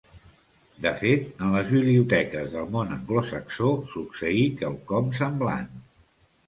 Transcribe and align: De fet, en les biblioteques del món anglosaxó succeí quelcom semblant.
De 0.85 0.93
fet, 1.01 1.27
en 1.47 1.51
les 1.57 1.69
biblioteques 1.75 2.49
del 2.55 2.73
món 2.77 2.97
anglosaxó 2.97 3.71
succeí 3.95 4.45
quelcom 4.65 5.15
semblant. 5.25 5.73